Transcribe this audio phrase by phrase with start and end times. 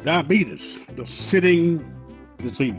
[0.00, 1.78] diabetes, the sitting
[2.38, 2.74] disease.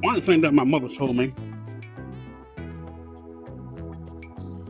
[0.00, 1.32] One thing that my mother told me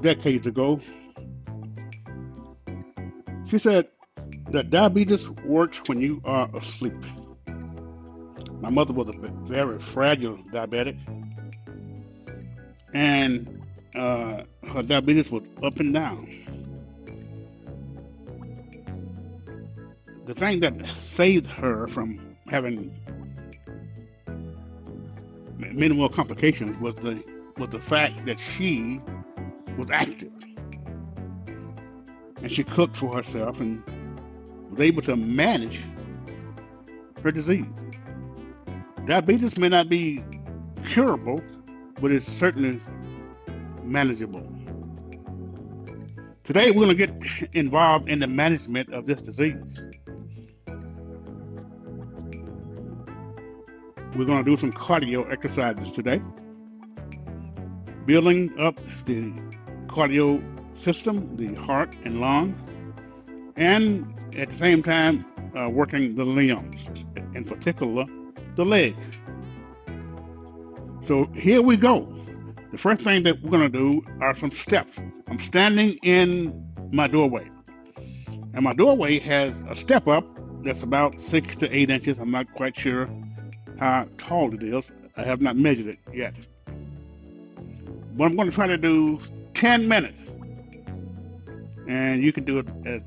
[0.01, 0.81] decades ago,
[3.47, 3.89] she said
[4.51, 6.95] that diabetes works when you are asleep.
[8.61, 9.13] My mother was a
[9.45, 10.99] very fragile diabetic,
[12.93, 13.63] and
[13.95, 16.48] uh, her diabetes was up and down.
[20.29, 22.95] The thing that saved her from having
[25.57, 27.23] minimal complications was the
[27.57, 29.01] was the fact that she
[29.79, 30.31] was active
[32.43, 33.83] and she cooked for herself and
[34.71, 35.81] was able to manage
[37.23, 37.65] her disease.
[39.07, 40.23] Diabetes may not be
[40.91, 41.43] curable,
[42.03, 42.83] but it's certainly
[43.83, 44.47] manageable.
[46.45, 49.85] Today, we're going to get involved in the management of this disease.
[54.19, 56.21] We're going to do some cardio exercises today,
[58.05, 58.75] building up
[59.07, 59.31] the
[59.87, 60.43] cardio
[60.77, 62.59] system, the heart and lungs,
[63.55, 65.25] and at the same time,
[65.55, 66.89] uh, working the limbs,
[67.37, 68.07] in particular,
[68.57, 68.99] the legs.
[71.07, 72.13] So here we go.
[72.73, 74.99] The first thing that we're going to do are some steps.
[75.29, 77.49] I'm standing in my doorway,
[78.53, 80.27] and my doorway has a step up
[80.65, 82.19] that's about six to eight inches.
[82.19, 83.09] I'm not quite sure
[83.79, 84.91] how tall it is.
[85.17, 86.35] I have not measured it yet.
[88.17, 89.21] But I'm going to try to do
[89.55, 90.21] 10 minutes.
[91.89, 93.01] And you can do it as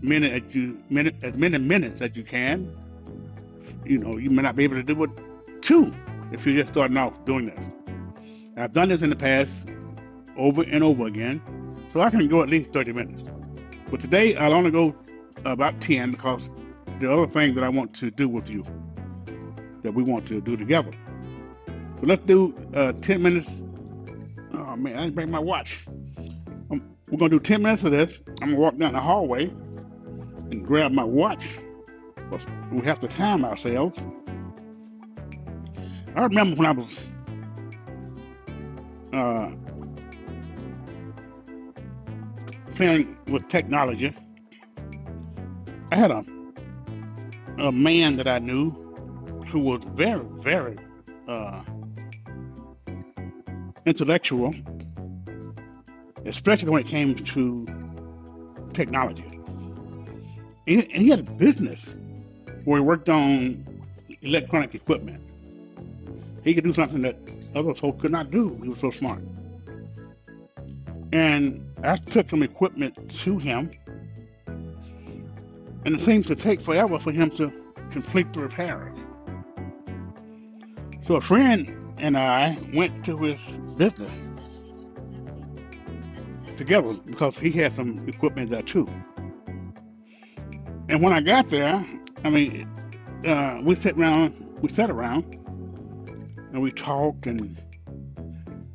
[0.00, 2.74] many as you minute as many minutes as you can.
[3.84, 5.10] You know, you may not be able to do it
[5.60, 5.92] two
[6.32, 7.60] if you're just starting off doing this.
[8.56, 9.52] I've done this in the past
[10.36, 11.42] over and over again,
[11.92, 13.24] so I can go at least 30 minutes.
[13.90, 14.94] But today I'll only go
[15.44, 16.48] about 10 because
[17.00, 18.64] the other thing that I want to do with you
[19.82, 20.90] that we want to do together.
[21.66, 23.60] So let's do uh, 10 minutes.
[24.52, 25.86] Oh man, I didn't bring my watch.
[26.70, 28.20] Um, we're gonna do 10 minutes of this.
[28.40, 29.44] I'm gonna walk down the hallway
[30.50, 31.48] and grab my watch.
[32.70, 33.98] We have to time ourselves.
[36.14, 37.00] I remember when I was
[39.12, 39.52] uh,
[42.74, 44.14] playing with technology.
[45.90, 46.24] I had a
[47.58, 48.87] a man that I knew
[49.50, 50.76] who was very, very
[51.26, 51.62] uh,
[53.86, 54.54] intellectual,
[56.26, 57.66] especially when it came to
[58.74, 59.24] technology.
[60.66, 61.88] And he had a business
[62.64, 63.64] where he worked on
[64.20, 65.22] electronic equipment.
[66.44, 67.16] He could do something that
[67.54, 68.58] other folks could not do.
[68.62, 69.22] He was so smart.
[71.12, 73.70] And I took some equipment to him,
[74.46, 77.50] and it seems to take forever for him to
[77.90, 78.98] complete the repairs.
[81.08, 83.40] So a friend and I went to his
[83.78, 84.20] business
[86.58, 88.86] together because he had some equipment there too.
[90.90, 91.82] And when I got there,
[92.24, 92.68] I mean,
[93.24, 95.24] uh, we sat around, we sat around,
[96.52, 97.58] and we talked, and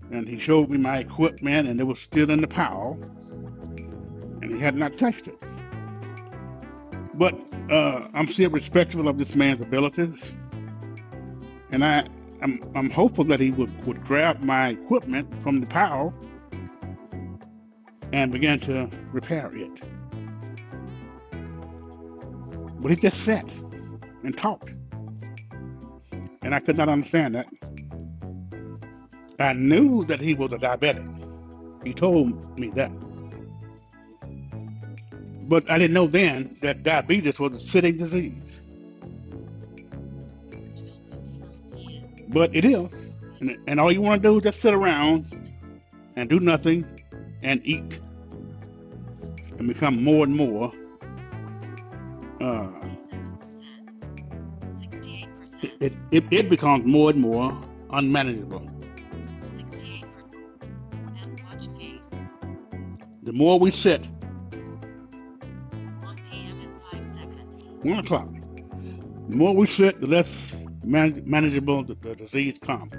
[0.09, 2.97] and he showed me my equipment, and it was still in the pile,
[4.41, 5.37] and he had not touched it.
[7.13, 7.39] But
[7.69, 10.33] uh, I'm still respectful of this man's abilities,
[11.69, 12.07] and I
[12.43, 16.13] I'm, I'm hopeful that he would, would grab my equipment from the pile
[18.11, 19.81] and begin to repair it.
[22.81, 23.49] But he just sat
[24.23, 24.73] and talked.
[26.41, 27.47] And I could not understand that.
[29.39, 31.07] I knew that he was a diabetic.
[31.85, 32.91] He told me that.
[35.47, 38.42] But I didn't know then that diabetes was a sitting disease.
[42.33, 42.89] But it is.
[43.39, 45.51] And, and all you want to do is just sit around
[46.15, 46.85] and do nothing
[47.43, 47.99] and eat
[49.57, 50.71] and become more and more
[52.41, 52.67] uh,
[55.79, 57.57] it, it, it becomes more and more
[57.91, 58.69] unmanageable.
[63.23, 64.11] The more we sit, 1
[66.29, 66.59] p.m.
[66.59, 67.63] in 5 seconds.
[67.81, 68.27] 1 o'clock.
[69.29, 70.29] The more we sit, the less
[70.85, 72.93] man- manageable the, the disease comes.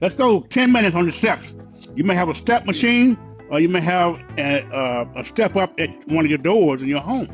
[0.00, 1.52] Let's go 10 minutes on the steps.
[1.96, 3.18] You may have a step machine
[3.50, 7.00] or you may have a, a step up at one of your doors in your
[7.00, 7.28] home.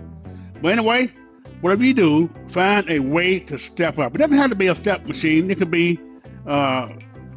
[0.63, 1.13] But anyway,
[1.61, 4.15] whatever you do, find a way to step up.
[4.15, 5.51] It doesn't have to be a step machine.
[5.51, 6.01] It could be
[6.47, 6.89] uh,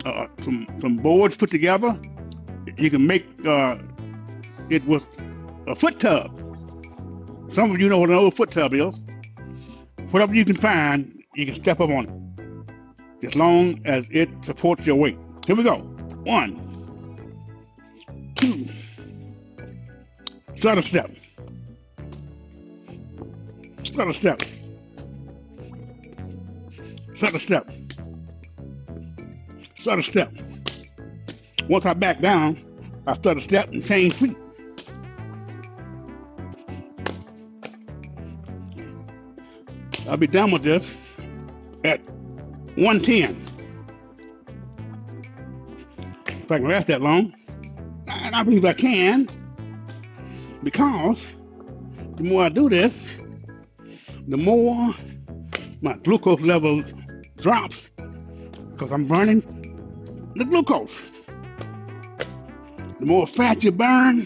[0.06, 2.00] uh, some some boards put together.
[2.77, 3.77] You can make uh,
[4.69, 5.06] it with
[5.68, 6.36] a foot tub.
[7.54, 8.95] Some of you know what an old foot tub is.
[10.12, 12.28] whatever you can find, you can step up on it.
[13.21, 15.18] As long as it supports your weight.
[15.45, 15.77] Here we go.
[16.24, 16.56] One,
[18.36, 18.68] two,
[20.56, 21.12] start a step.
[23.83, 24.42] Start a step.
[27.16, 27.69] Start a step.
[29.75, 30.31] Start a step.
[31.68, 32.57] Once I back down,
[33.06, 34.38] I start a step and change feet.
[40.07, 40.89] I'll be done with this
[41.83, 42.01] at
[42.79, 43.45] 110.
[46.27, 47.33] If I can last that long,
[48.07, 49.27] and I believe I can,
[50.63, 51.21] because
[52.15, 52.93] the more I do this,
[54.29, 54.95] the more
[55.81, 56.81] my glucose level
[57.37, 57.89] drops
[58.71, 59.41] because I'm burning
[60.35, 60.95] the glucose.
[63.01, 64.25] The more fat you burn,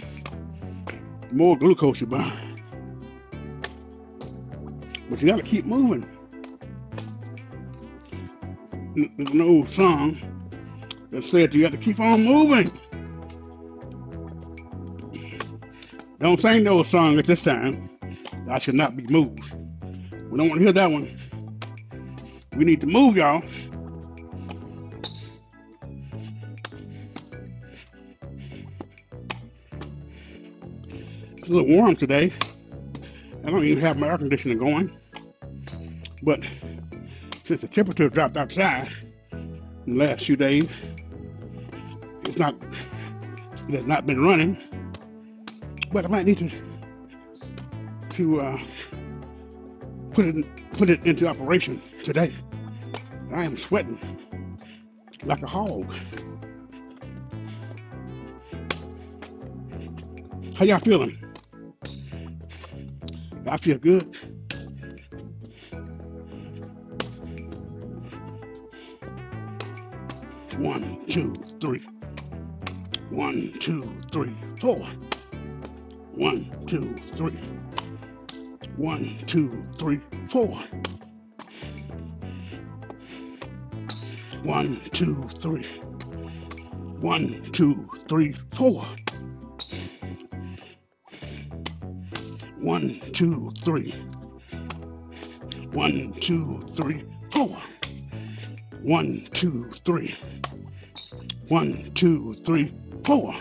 [1.27, 2.61] the more glucose you burn.
[5.09, 6.12] But you gotta keep moving.
[8.95, 10.17] There's an old song
[11.09, 12.71] that said you got to keep on moving.
[16.19, 17.89] Don't sing those song at this time.
[18.49, 19.51] I should not be moved.
[20.29, 21.09] We don't want to hear that one.
[22.55, 23.41] We need to move, y'all.
[31.37, 32.31] It's a little warm today.
[33.43, 34.95] I don't even have my air conditioner going.
[36.21, 36.45] But
[37.43, 38.89] since the temperature dropped outside
[39.31, 40.69] in the last few days,
[42.23, 42.55] it's not
[43.69, 44.57] it has not been running.
[45.91, 46.49] But I might need to
[48.11, 48.59] to uh,
[50.11, 52.33] put it put it into operation today.
[53.33, 53.99] I am sweating
[55.25, 55.93] like a hog.
[60.55, 61.17] How y'all feeling?
[63.47, 64.17] I feel good.
[71.13, 71.31] Two,
[71.61, 71.79] three.
[73.11, 74.79] One, two, three, four.
[76.15, 77.37] One, two, three.
[78.77, 80.57] One, two, three, four.
[84.41, 85.63] One, two, three.
[87.01, 88.83] One, two, three, four.
[92.57, 93.91] One, two, three.
[95.73, 97.55] One, two, three, four.
[98.81, 100.15] One, two, three.
[101.49, 102.73] One, two, three,
[103.03, 103.35] four.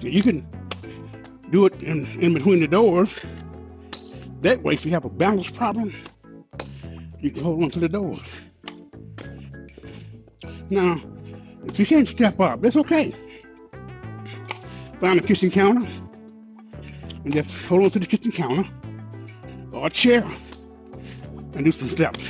[0.00, 0.46] You can
[1.50, 3.18] do it in, in between the doors.
[4.44, 5.94] That way, if you have a balance problem,
[7.18, 8.20] you can hold on to the doors.
[10.68, 11.00] Now,
[11.64, 13.14] if you can't step up, that's okay.
[15.00, 15.88] Find a kitchen counter
[17.24, 18.70] and just hold on to the kitchen counter
[19.72, 20.30] or a chair
[21.54, 22.28] and do some steps.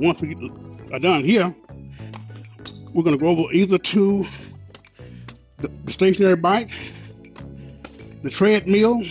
[0.00, 0.34] Once we
[0.92, 1.54] are done here,
[2.94, 4.24] we're going to go over either to
[5.58, 6.72] the, stationary bike,
[8.22, 9.02] the treadmill,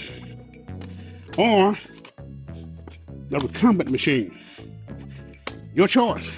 [1.38, 1.77] or
[3.29, 4.36] the recumbent machine.
[5.75, 6.29] Your choice.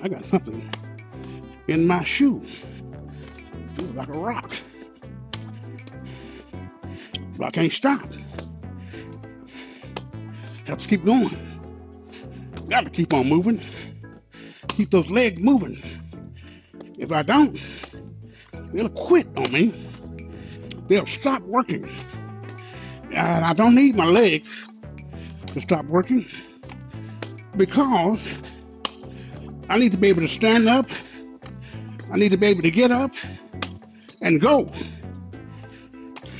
[0.00, 0.70] I got something
[1.66, 2.40] in my shoe.
[3.74, 4.54] Feels like a rock.
[7.40, 8.02] I can't stop.
[10.66, 11.30] Have to keep going.
[12.68, 13.60] Got to keep on moving.
[14.68, 15.82] Keep those legs moving.
[16.98, 17.58] If I don't,
[18.70, 19.74] they'll quit on me.
[20.88, 21.88] They'll stop working.
[23.12, 24.48] And I don't need my legs
[25.48, 26.26] to stop working
[27.56, 28.20] because
[29.68, 30.88] I need to be able to stand up.
[32.12, 33.12] I need to be able to get up
[34.20, 34.70] and go.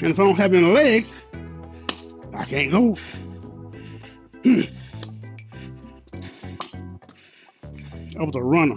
[0.05, 1.09] And if I don't have any legs,
[2.35, 2.95] I can't go.
[4.45, 4.69] I
[8.23, 8.77] was a runner.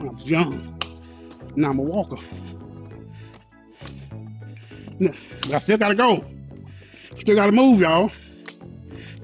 [0.00, 0.76] I was young.
[1.54, 2.16] Now I'm a walker.
[4.98, 5.14] But
[5.52, 6.24] I still gotta go.
[7.20, 8.10] Still gotta move, y'all.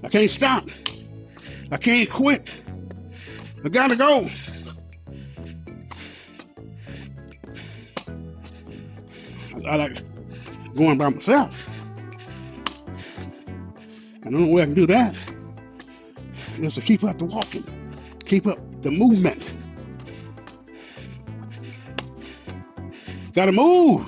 [0.05, 0.69] I can't stop.
[1.73, 2.55] I can't quit.
[3.65, 4.29] I gotta go.
[9.57, 10.08] I, I like
[10.79, 11.69] going by myself.
[14.23, 15.15] And the only way I can do that
[16.61, 17.65] is to keep up the walking,
[18.25, 19.55] keep up the movement.
[23.35, 24.07] Gotta move.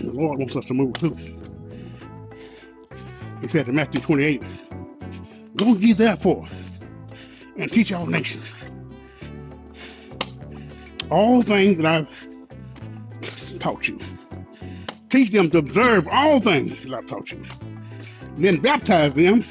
[0.00, 1.16] The Lord wants us to move too.
[3.40, 4.42] He said in Matthew 28,
[5.62, 6.44] Go ye therefore
[7.56, 8.50] and teach all nations
[11.08, 13.96] all things that I've taught you.
[15.08, 17.40] Teach them to observe all things that I've taught you.
[18.36, 19.44] And then baptize them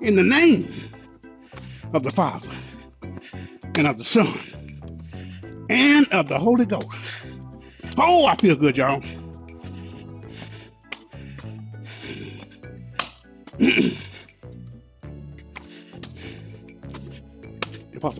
[0.00, 0.72] in the name
[1.92, 2.50] of the Father
[3.74, 4.38] and of the Son
[5.68, 6.86] and of the Holy Ghost.
[7.98, 9.02] Oh, I feel good, y'all.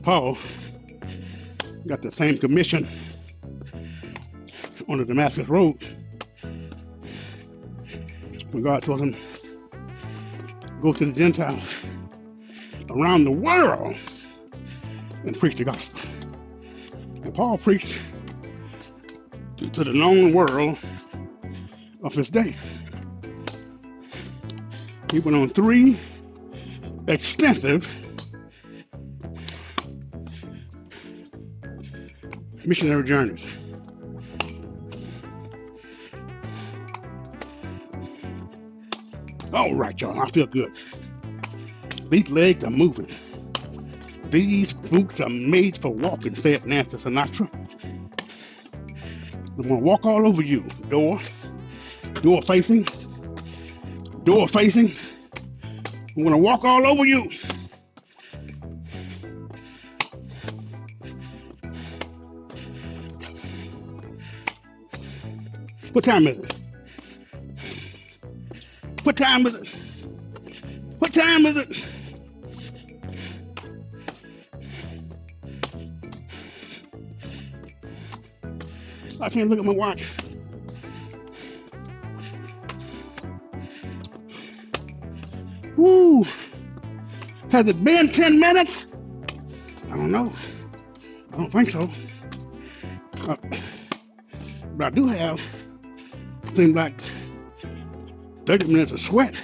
[0.05, 0.37] Paul
[1.87, 2.87] got the same commission
[4.87, 5.83] on the Damascus Road
[8.51, 9.17] when God told him,
[10.83, 11.77] go to the Gentiles
[12.91, 13.97] around the world
[15.25, 15.99] and preach the gospel.
[17.23, 17.99] And Paul preached
[19.57, 20.77] to, to the known world
[22.03, 22.55] of his day.
[25.11, 25.99] He went on three
[27.09, 27.89] extensive
[32.67, 33.45] missionary journeys.
[39.53, 40.73] All right, y'all, I feel good.
[42.11, 43.09] These legs are moving.
[44.31, 47.49] These boots are made for walking, said Nancy Sinatra.
[49.57, 50.63] I'm gonna walk all over you.
[50.89, 51.21] Door,
[52.23, 52.89] door facing,
[54.25, 54.93] door facing.
[56.17, 57.31] I'm gonna walk all over you.
[65.95, 66.55] What time is it?
[69.05, 69.69] What time is it?
[70.99, 71.87] What time is it?
[79.21, 80.03] I can't look at my watch.
[85.77, 86.25] Woo!
[87.53, 88.87] Has it been 10 minutes?
[89.93, 90.33] I don't know.
[91.33, 91.89] I don't think so.
[93.29, 93.37] Uh,
[94.77, 95.64] but I do have
[96.55, 96.95] seemed like
[98.47, 99.35] 30 minutes of sweat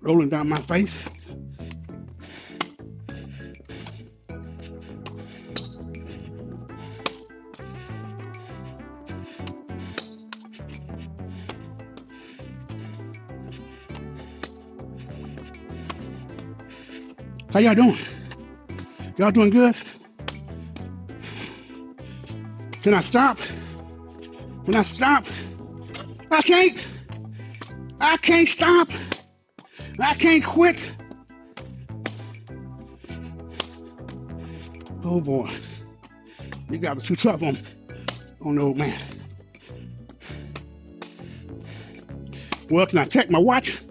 [0.00, 0.94] rolling down my face.
[17.52, 17.98] How y'all doing?
[19.18, 19.76] Y'all doing good?
[22.82, 23.38] Can I stop?
[24.64, 25.26] Can I stop?
[26.30, 26.78] I can't.
[28.00, 28.88] I can't stop.
[29.98, 30.80] I can't quit.
[35.02, 35.50] Oh boy.
[36.70, 37.58] You got it too tough on,
[38.42, 38.96] on the old man.
[42.70, 43.82] Well, can I check my watch?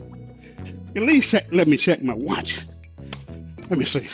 [0.96, 2.66] At least check, let me check my watch.
[3.70, 4.08] Let me see.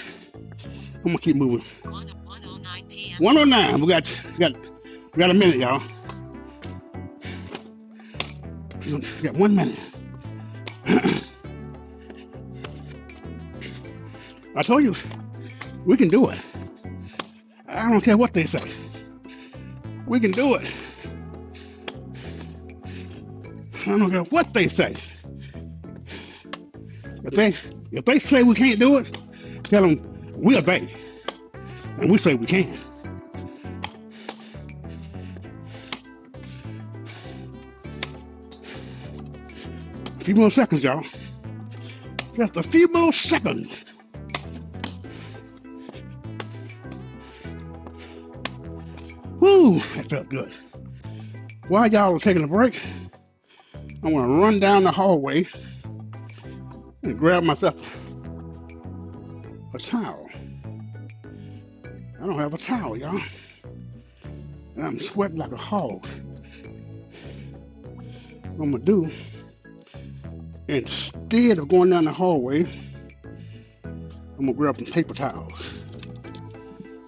[0.95, 1.63] I'm gonna keep moving.
[1.83, 3.23] 109 p.m.
[3.23, 3.81] 109.
[3.81, 4.53] We got we got
[5.13, 5.83] we got a minute, y'all.
[8.85, 9.79] We got one minute.
[14.55, 14.93] I told you,
[15.85, 16.39] we can do it.
[17.67, 18.61] I don't care what they say.
[20.05, 20.71] We can do it.
[23.87, 24.95] I don't care what they say.
[27.23, 27.55] If they
[27.91, 29.17] if they say we can't do it,
[29.63, 30.93] tell them we obey,
[31.97, 32.77] and we say we can.
[40.25, 41.05] A few more seconds, y'all.
[42.35, 43.85] Just a few more seconds.
[49.39, 50.51] Woo, that felt good.
[51.67, 52.81] While y'all are taking a break,
[54.01, 55.45] I'm gonna run down the hallway
[57.03, 57.75] and grab myself
[59.75, 60.27] a towel.
[61.83, 63.21] I don't have a towel, y'all.
[64.75, 66.03] And I'm sweating like a hog.
[68.55, 69.11] What I'm gonna do,
[70.67, 72.65] instead of going down the hallway,
[73.83, 75.71] I'm gonna grab some paper towels.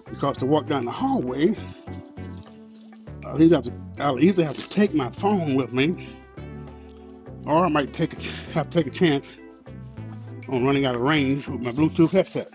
[0.06, 1.54] because to walk down the hallway,
[3.24, 6.08] I'll either have to, I'll either have to take my phone with me,
[7.46, 8.22] or I might take a,
[8.52, 9.26] have to take a chance
[10.48, 12.48] on running out of range with my Bluetooth headset.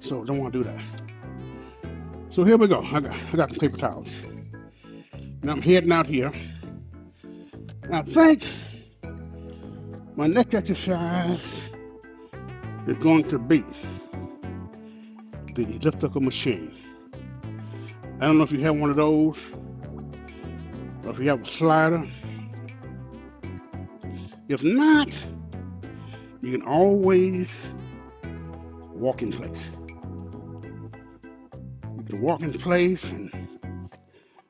[0.00, 0.80] So don't want to do that.
[2.30, 2.80] So here we go.
[2.80, 4.08] I got, I got the paper towels.
[5.12, 6.32] And I'm heading out here.
[7.92, 8.42] I think
[10.16, 11.40] my next exercise
[12.86, 13.64] is going to be
[15.54, 16.72] the elliptical machine.
[18.20, 19.36] I don't know if you have one of those,
[21.04, 22.06] or if you have a slider.
[24.48, 25.12] If not,
[26.42, 27.48] you can always
[28.92, 29.50] walk in place.
[31.82, 33.32] You can walk in place and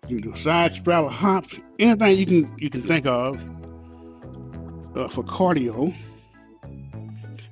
[0.09, 3.41] you can do side straddle hops, anything you can you can think of
[4.95, 5.95] uh, for cardio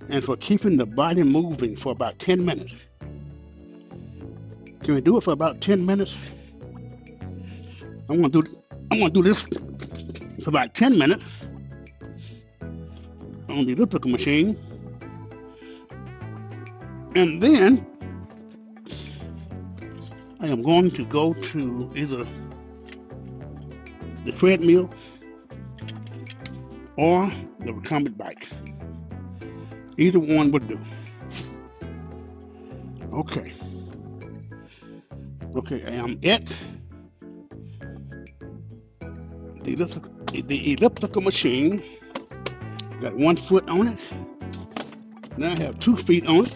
[0.08, 2.74] and for keeping the body moving for about 10 minutes.
[4.82, 6.14] Can we do it for about 10 minutes?
[8.08, 8.44] I'm gonna do
[8.90, 9.46] I'm gonna do this
[10.42, 11.24] for about 10 minutes
[13.48, 14.58] on the elliptical machine.
[17.14, 17.86] And then
[20.40, 22.26] I am going to go to either
[24.24, 24.90] the treadmill
[26.96, 27.30] or
[27.60, 28.48] the recumbent bike.
[29.98, 30.78] Either one would do.
[33.12, 33.52] Okay.
[35.54, 36.46] Okay, I am at
[39.62, 41.82] the elliptical, the elliptical machine.
[43.00, 43.98] Got one foot on it.
[45.36, 46.54] Now I have two feet on it.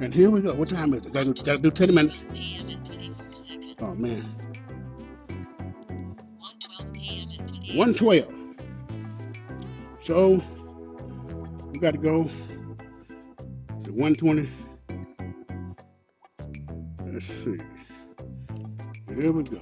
[0.00, 0.54] And here we go.
[0.54, 1.12] What time is it?
[1.12, 2.16] Gotta do, gotta do 10 minutes.
[2.34, 3.74] PM and 24 seconds.
[3.80, 4.22] Oh man.
[6.38, 8.39] 112 PM and 28 112.
[10.10, 10.42] So
[11.70, 12.28] we got to go
[13.84, 14.50] to 120.
[17.12, 17.56] Let's see.
[19.14, 19.60] Here we go.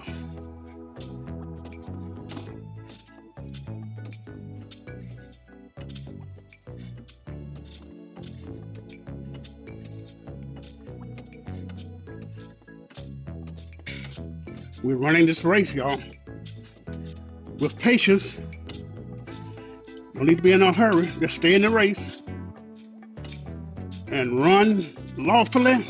[14.83, 16.01] We're running this race, y'all,
[17.59, 18.35] with patience.
[20.19, 21.07] Don't need to be in a hurry.
[21.21, 22.21] Just stay in the race
[24.09, 24.85] and run
[25.17, 25.87] lawfully.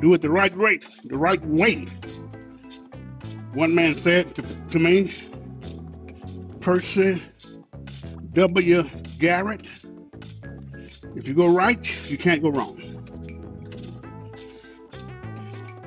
[0.00, 1.88] Do it the right rate, the right way.
[3.54, 5.12] One man said to, to me,
[6.60, 7.20] Percy
[8.34, 8.84] W.
[9.18, 9.68] Garrett,
[11.16, 12.80] if you go right, you can't go wrong.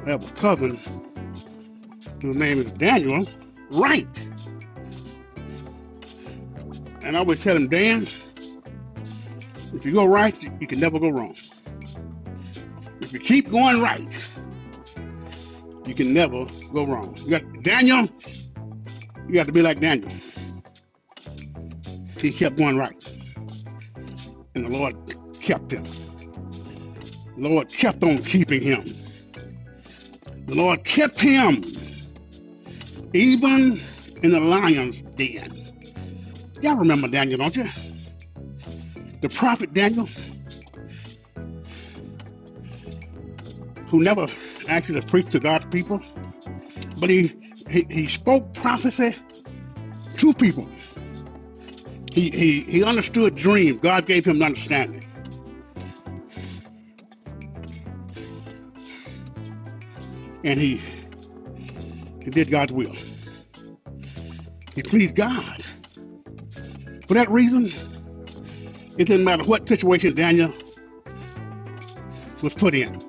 [0.06, 0.97] I have a cousin
[2.22, 3.28] whose name is Daniel
[3.72, 4.30] right.
[7.02, 8.08] And I always tell him, Dan,
[9.74, 11.36] if you go right, you can never go wrong.
[13.02, 14.08] If you keep going right,
[15.86, 17.18] you can never go wrong.
[17.24, 18.10] You got Daniel,
[19.28, 20.12] you got to be like Daniel.
[22.18, 22.96] He kept going right.
[24.56, 24.96] And the Lord
[25.40, 25.86] kept him.
[27.38, 28.98] The Lord kept on keeping him.
[30.48, 31.77] The Lord kept him
[33.14, 33.80] even
[34.24, 35.52] in the lion's den.
[36.62, 37.68] Y'all remember Daniel, don't you?
[39.22, 40.10] The prophet Daniel,
[43.88, 44.28] who never
[44.68, 46.02] actually preached to God's people,
[46.98, 47.36] but he,
[47.70, 49.16] he, he spoke prophecy
[50.18, 50.68] to people.
[52.14, 53.80] He, he, he understood dreams.
[53.82, 55.06] God gave him understanding.
[60.44, 60.82] And he,
[62.28, 62.94] he did God's will.
[64.76, 65.64] He pleased God.
[67.08, 67.72] For that reason,
[68.98, 70.54] it didn't matter what situation Daniel
[72.42, 73.02] was put in.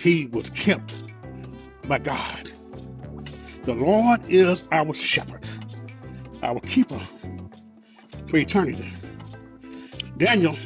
[0.00, 0.92] He was kept
[1.86, 2.50] by God.
[3.62, 5.46] The Lord is our shepherd,
[6.42, 7.00] our keeper
[8.26, 8.92] for eternity.
[10.16, 10.56] Daniel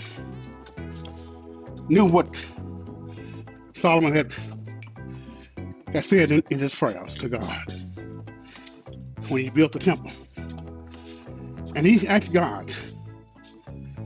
[1.90, 2.34] knew what
[3.74, 4.32] Solomon had,
[5.98, 7.64] had said in, in his prayers to God
[9.26, 10.12] when he built the temple.
[11.74, 12.72] And he asked God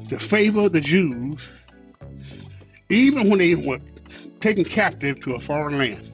[0.08, 1.48] to favor the Jews
[2.88, 3.78] even when they were
[4.40, 6.10] taken captive to a foreign land.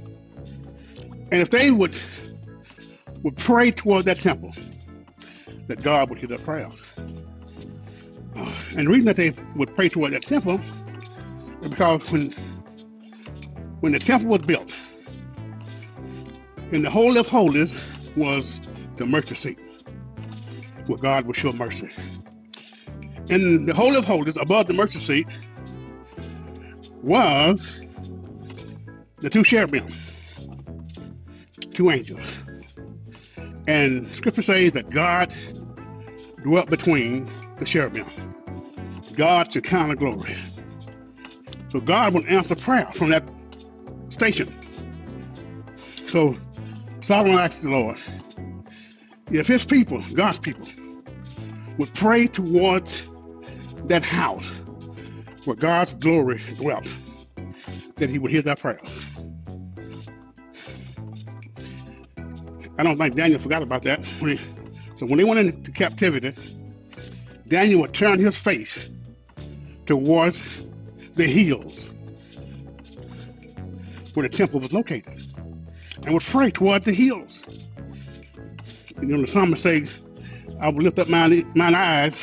[1.30, 1.96] And if they would
[3.22, 4.54] would pray toward that temple,
[5.68, 6.80] that God would hear their prayers.
[8.76, 10.60] And the reason that they would pray toward that temple
[11.62, 12.32] is because when
[13.80, 14.57] when the temple was built,
[16.72, 17.74] in the Holy of Holies
[18.16, 18.60] was
[18.96, 19.60] the mercy seat,
[20.86, 21.88] where God would show mercy.
[23.28, 25.28] in the Holy of Holies, above the mercy seat,
[27.02, 27.80] was
[29.16, 29.86] the two cherubim,
[31.72, 32.38] two angels.
[33.66, 35.34] And scripture says that God
[36.42, 38.06] dwelt between the cherubim.
[39.14, 40.36] God Shekinah glory.
[41.70, 43.28] So God would answer prayer from that
[44.08, 44.54] station.
[46.06, 46.36] So
[47.08, 47.96] Solomon ask the Lord,
[49.32, 50.68] if his people, God's people,
[51.78, 53.04] would pray towards
[53.86, 54.46] that house
[55.46, 56.94] where God's glory dwelt,
[57.94, 58.90] that he would hear their prayers.
[62.76, 64.04] I don't think Daniel forgot about that.
[64.98, 66.34] So when they went into captivity,
[67.48, 68.90] Daniel would turn his face
[69.86, 70.62] towards
[71.14, 71.88] the hills
[74.12, 75.17] where the temple was located
[76.08, 77.44] and would pray toward the hills.
[78.96, 79.98] And know, the psalmist says,
[80.58, 82.18] I will lift up mine, mine eyes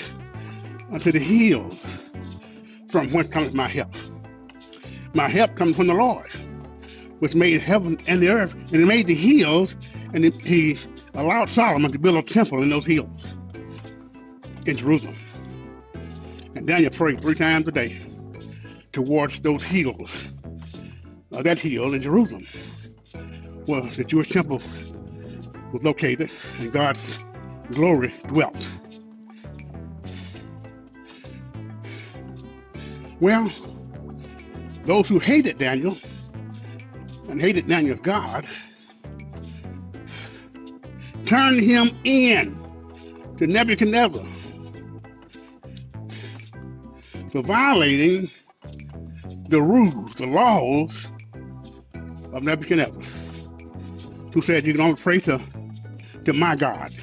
[0.91, 1.77] unto the hills
[2.89, 3.93] from whence cometh my help.
[5.13, 6.31] My help comes from the Lord,
[7.19, 9.75] which made heaven and the earth, and he made the hills,
[10.15, 10.79] and he- he
[11.13, 13.35] allowed Solomon to build a temple in those hills
[14.65, 15.15] in Jerusalem.
[16.55, 17.95] And Daniel prayed three times a day
[18.93, 20.23] towards those hills,
[21.31, 22.47] uh, that hill in Jerusalem,
[23.65, 24.61] where the Jewish temple
[25.71, 27.19] was located and God's
[27.71, 28.67] glory dwelt.
[33.19, 33.51] Well,
[34.83, 35.97] those who hated Daniel
[37.29, 38.45] and hated Daniel's God
[41.25, 42.55] turned him in
[43.37, 44.25] to Nebuchadnezzar
[47.31, 48.29] for violating
[49.49, 51.07] the rules, the laws
[52.31, 53.01] of Nebuchadnezzar,
[54.35, 55.41] who said you can only pray to,
[56.25, 56.93] to my God.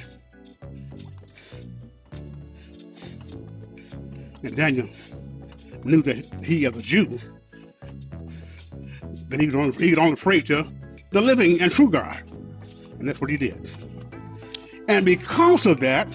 [4.43, 4.87] And Daniel
[5.83, 7.17] knew that he, as a Jew,
[9.29, 10.71] that he could only, he could only pray to
[11.09, 12.21] the living and true God.
[12.99, 13.67] And that's what he did.
[14.87, 16.07] And because of that,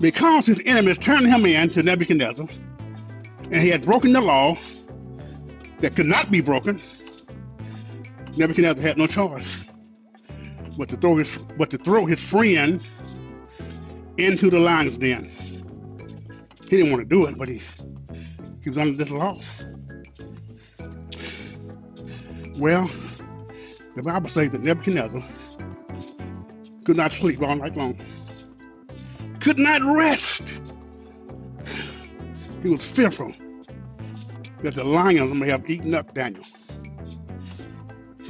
[0.00, 2.46] because his enemies turned him in to Nebuchadnezzar,
[3.50, 4.56] and he had broken the law
[5.80, 6.80] that could not be broken,
[8.38, 9.66] Nebuchadnezzar had no choice
[10.80, 12.82] but to throw his but to throw his friend
[14.16, 15.30] into the lion's den.
[16.70, 17.60] He didn't want to do it, but he
[18.62, 19.38] he was under this law.
[22.56, 22.90] Well,
[23.94, 25.22] the Bible says that Nebuchadnezzar
[26.84, 28.00] could not sleep all night long,
[29.40, 30.44] could not rest.
[32.62, 33.34] He was fearful
[34.62, 36.44] that the lions may have eaten up Daniel.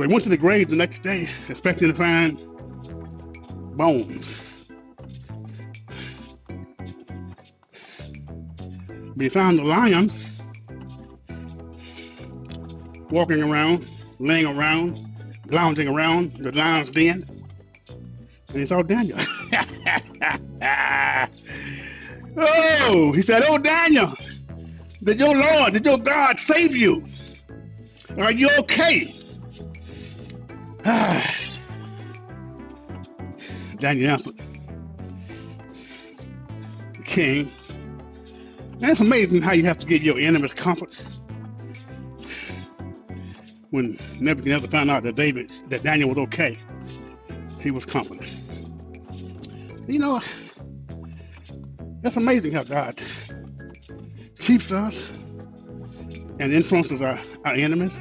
[0.01, 2.39] So he went to the grave the next day, expecting to find
[3.77, 4.41] bones.
[8.89, 10.25] But he found the lions
[13.11, 13.87] walking around,
[14.19, 15.07] laying around,
[15.51, 17.29] lounging around the lion's den.
[18.49, 19.19] And he saw Daniel.
[22.39, 24.15] oh, he said, Oh, Daniel,
[25.05, 27.05] did your Lord, did your God save you?
[28.17, 29.20] Are you okay?
[33.79, 34.19] Daniel
[37.05, 37.53] King,
[38.81, 41.01] it's amazing how you have to get your enemies comfort.
[43.71, 46.59] When Nebuchadnezzar found out that David, that Daniel was okay,
[47.61, 48.29] he was comforted.
[49.87, 50.21] You know,
[52.03, 53.01] it's amazing how God
[54.41, 55.01] keeps us
[56.41, 57.93] and influences our, our enemies.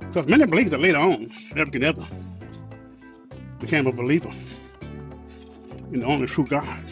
[0.00, 2.06] Because many believe that later on, Nebuchadnezzar
[3.60, 4.30] became a believer
[5.92, 6.84] in the only true God.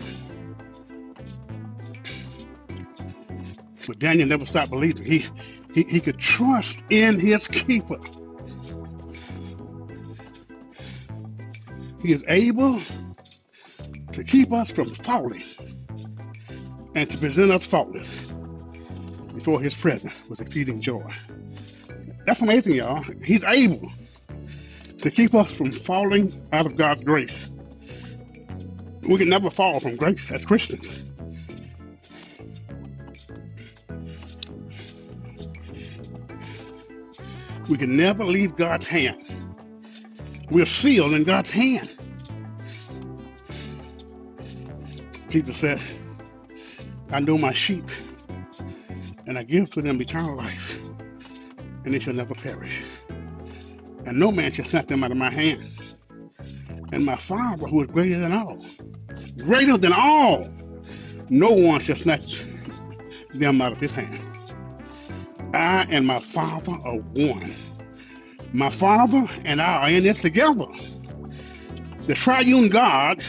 [3.87, 5.05] But Daniel never stopped believing.
[5.05, 5.27] He,
[5.75, 7.99] he, he could trust in his keeper.
[12.03, 12.81] He is able
[14.13, 15.43] to keep us from falling
[16.95, 18.09] and to present us faultless
[19.35, 21.03] before his presence with exceeding joy.
[22.27, 23.03] That's amazing, y'all.
[23.25, 23.91] He's able
[25.03, 27.49] to keep us from falling out of God's grace.
[29.03, 31.05] We can never fall from grace as Christians.
[37.69, 39.25] We can never leave God's hand.
[40.51, 41.89] We're sealed in God's hand.
[45.29, 45.81] Jesus said,
[47.11, 47.89] I know my sheep,
[49.27, 50.81] and I give to them eternal life,
[51.85, 52.83] and they shall never perish.
[54.07, 55.69] And no man shall snatch them out of my hand.
[56.93, 58.65] And my Father, who is greater than all,
[59.39, 60.49] greater than all,
[61.29, 62.45] No one shall snatch
[63.35, 64.21] them out of his hand.
[65.55, 67.55] I and my Father are one.
[68.53, 70.67] My Father and I are in this together.
[72.07, 73.23] The triune God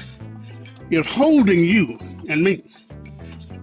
[0.89, 2.63] is holding you and me.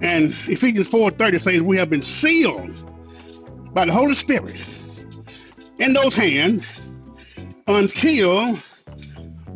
[0.01, 2.75] And Ephesians 4:30 says we have been sealed
[3.75, 4.57] by the Holy Spirit
[5.79, 6.65] in those hands
[7.69, 8.59] until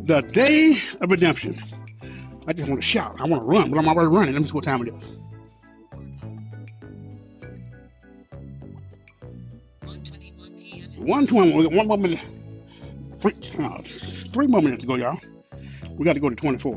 [0.05, 1.59] the day of redemption.
[2.45, 3.19] I just want to shout.
[3.19, 4.33] I want to run, but I'm already running.
[4.33, 5.03] Let me see what time it is.
[9.81, 11.05] 1:21 p.m.
[11.07, 12.19] 120, got one more minute.
[13.19, 13.81] Three, uh,
[14.31, 15.19] three more minutes to go, y'all.
[15.97, 16.75] We got to go to 24.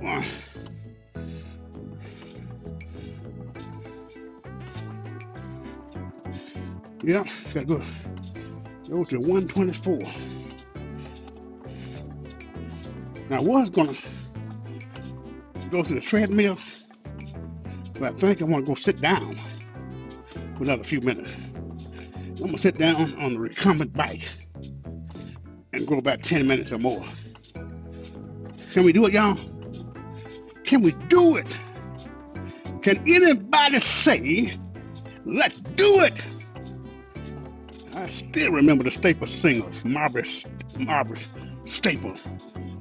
[0.00, 0.24] One.
[7.04, 7.82] Yeah, got to
[8.86, 9.98] to 124.
[13.28, 14.00] Now, I was going to
[15.70, 16.56] go to the treadmill,
[17.94, 19.36] but I think I want to go sit down
[20.56, 21.32] for another few minutes.
[22.38, 24.28] I'm gonna sit down on the recumbent bike
[25.72, 27.02] and go about 10 minutes or more.
[28.70, 29.38] Can we do it, y'all?
[30.64, 31.58] Can we do it?
[32.82, 34.56] Can anybody say,
[35.24, 36.22] let's do it?
[37.96, 40.44] I still remember the Staple singers, Margaret,
[40.78, 41.26] Margaret
[41.64, 42.14] Staple.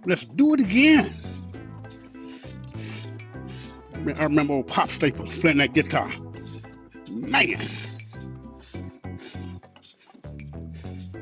[0.06, 1.14] Let's do it again.
[3.94, 6.12] I remember old Pop Staples playing that guitar.
[7.10, 7.66] Man,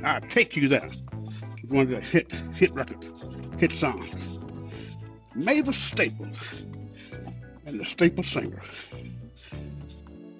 [0.03, 0.89] I'll take you there.
[1.67, 3.12] One of the hit hit records,
[3.60, 4.10] hit songs.
[5.36, 6.65] Mavis Staples
[7.67, 8.65] and the Staple Singers.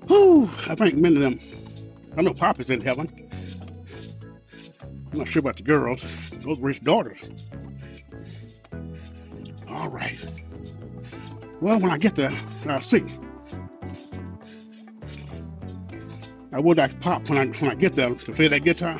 [0.08, 1.40] Whew, I think many of them.
[2.18, 3.23] I know Pop is in heaven.
[5.14, 6.04] I'm not sure about the girls.
[6.42, 7.20] Those were his daughters.
[9.70, 10.18] All right.
[11.62, 12.32] Well, when I get there,
[12.68, 13.04] I'll see.
[16.52, 19.00] I would like Pop when I when I get there to play that guitar.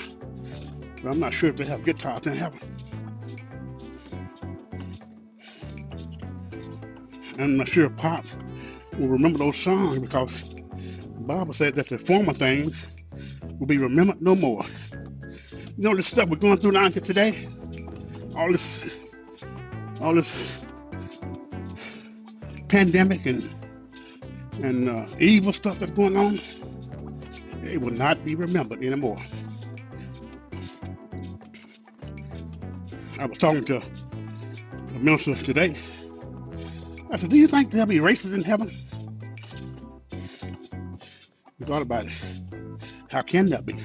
[1.02, 2.60] But I'm not sure if they have guitars in heaven.
[7.40, 8.24] I'm not sure if Pop
[9.00, 12.86] will remember those songs because the Bible said that the former things
[13.60, 14.64] will be remembered no more.
[15.76, 17.48] You know the stuff we're going through now today?
[18.36, 18.80] All this
[20.02, 20.54] all this
[22.68, 23.50] pandemic and
[24.62, 26.40] and uh, evil stuff that's going on,
[27.64, 29.18] it will not be remembered anymore.
[33.18, 35.76] I was talking to a minister today.
[37.10, 38.72] I said, Do you think there'll be races in heaven?
[41.60, 42.14] We thought about it.
[43.10, 43.76] How can that be?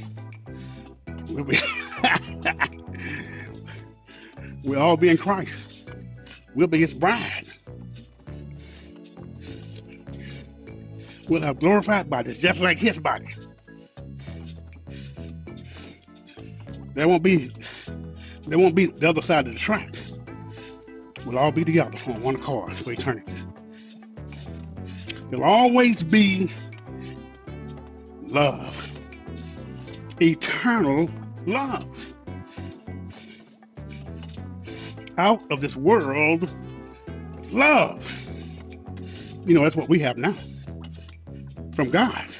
[1.28, 1.58] We'll, be
[4.64, 5.84] we'll all be in Christ.
[6.54, 7.46] We'll be his bride.
[11.28, 13.28] We'll have glorified bodies just like his body.
[16.94, 17.52] There won't be
[18.46, 19.94] there won't be the other side of the track.
[21.26, 23.34] We'll all be together on one accord for eternity.
[25.30, 26.50] There'll always be
[28.22, 28.88] love,
[30.20, 31.10] eternal
[31.48, 31.84] love.
[35.16, 36.48] Out of this world,
[37.50, 38.06] love.
[39.46, 40.34] You know, that's what we have now
[41.74, 42.34] from God.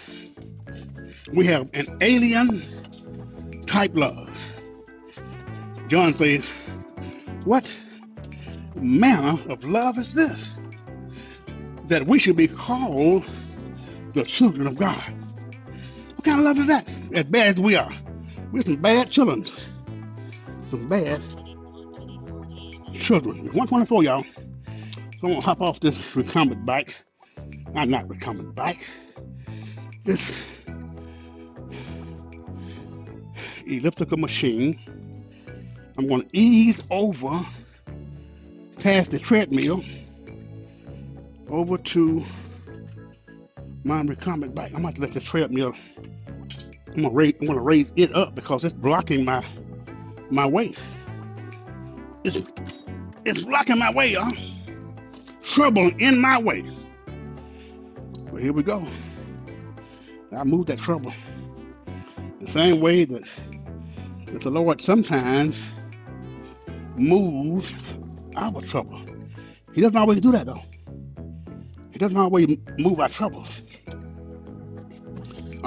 [1.32, 2.62] We have an alien
[3.66, 4.30] type love.
[5.86, 6.44] John says,
[7.44, 7.72] What
[8.74, 10.54] manner of love is this?
[11.86, 13.24] That we should be called
[14.14, 15.14] the children of God.
[16.16, 16.90] What kind of love is that?
[17.14, 17.92] As bad as we are.
[18.50, 19.44] We're some bad children.
[20.68, 23.36] Some bad 1:24 children.
[23.44, 24.24] It's 124, y'all.
[24.24, 26.96] So I'm gonna hop off this recumbent bike.
[27.74, 28.88] I'm not recumbent bike.
[30.04, 30.32] This
[33.66, 34.78] elliptical machine.
[35.98, 37.44] I'm gonna ease over
[38.78, 39.82] past the treadmill
[41.50, 42.24] over to
[43.84, 44.72] my recumbent bike.
[44.74, 45.74] I'm going to let this treadmill.
[46.98, 47.34] I'm gonna raise.
[47.40, 49.44] I'm gonna raise it up because it's blocking my
[50.30, 50.72] my way.
[52.24, 52.40] It's
[53.24, 54.32] it's blocking my way, y'all.
[55.44, 56.64] Trouble in my way.
[58.32, 58.84] But here we go.
[60.36, 61.12] I move that trouble
[62.40, 63.22] the same way that
[64.32, 65.56] that the Lord sometimes
[66.96, 67.72] moves
[68.34, 69.00] our trouble.
[69.72, 70.64] He doesn't always do that though.
[71.92, 73.57] He doesn't always move our troubles.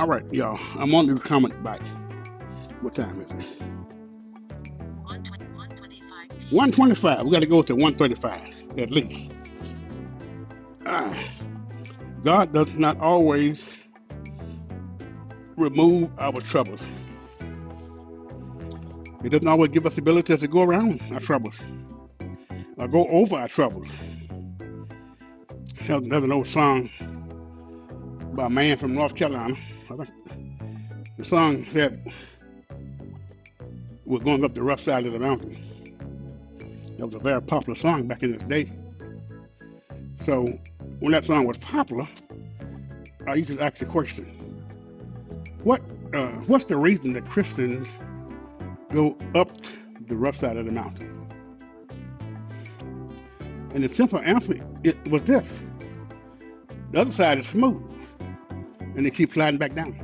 [0.02, 0.60] All right, y'all.
[0.80, 1.86] I'm on the recumbent bike.
[2.82, 3.60] What time is it?
[5.06, 6.50] 1:20 1:25 p.m.
[6.50, 7.24] 125.
[7.24, 9.32] We got to go to 135 at least.
[10.88, 11.16] Ah,
[12.24, 13.64] God does not always
[15.56, 16.82] remove our troubles.
[19.22, 21.60] He doesn't always give us the ability to go around our troubles
[22.78, 23.88] or go over our troubles.
[25.86, 26.90] There's there's an old song
[28.34, 29.56] by a man from North Carolina.
[29.98, 32.12] The song said,
[34.06, 35.58] We're going up the rough side of the mountain.
[36.98, 38.72] That was a very popular song back in this day.
[40.26, 40.46] So
[41.00, 42.08] when that song was popular,
[43.28, 44.26] I used to ask the question,
[45.64, 45.82] what
[46.14, 47.88] uh, what's the reason that Christians
[48.94, 49.52] go up
[50.08, 51.08] the rough side of the mountain?
[53.74, 55.52] And the simple answer it was this.
[56.92, 57.90] The other side is smooth,
[58.96, 59.96] and they keep sliding back down.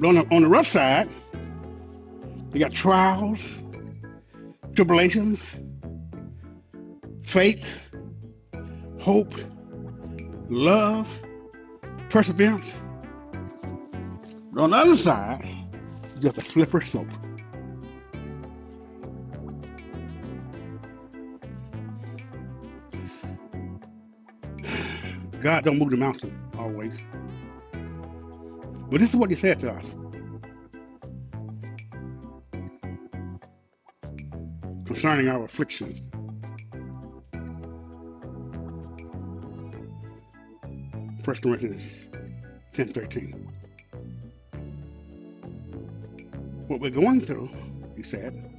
[0.00, 1.08] But on the, on the rough side,
[2.52, 3.40] you got trials,
[4.74, 5.40] tribulations,
[7.22, 7.66] faith,
[9.00, 9.34] hope,
[10.48, 11.08] love,
[12.10, 12.72] perseverance.
[14.52, 15.44] But on the other side,
[16.20, 17.08] just a slippery slope.
[25.44, 26.94] God don't move the mountain always.
[28.88, 29.84] But this is what he said to us
[34.86, 36.00] concerning our afflictions.
[41.22, 42.06] First Corinthians
[42.72, 43.46] ten thirteen.
[46.68, 47.50] What we're going through,
[47.96, 48.50] he said,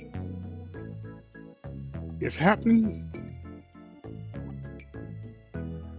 [2.20, 3.10] is happening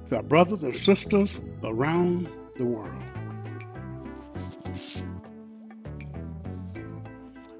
[0.09, 3.03] to our brothers and sisters around the world.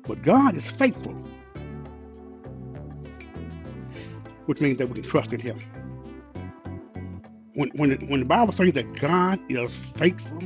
[0.07, 1.15] But God is faithful,
[4.47, 5.61] which means that we can trust in Him.
[7.55, 10.43] When, when, it, when the Bible says that God is faithful,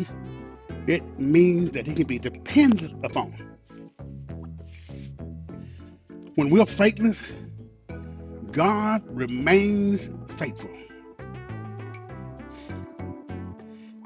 [0.87, 3.35] it means that He can be depended upon.
[6.37, 7.21] When we're faithless,
[8.53, 10.09] God remains
[10.39, 10.71] faithful.